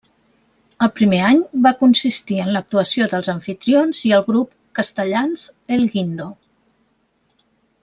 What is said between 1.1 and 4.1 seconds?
any va consistir en l'actuació dels amfitrions